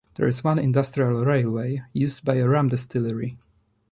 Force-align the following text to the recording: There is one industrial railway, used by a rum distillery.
There 0.15 0.27
is 0.27 0.43
one 0.43 0.57
industrial 0.57 1.23
railway, 1.23 1.83
used 1.93 2.25
by 2.25 2.37
a 2.37 2.47
rum 2.47 2.69
distillery. 2.69 3.37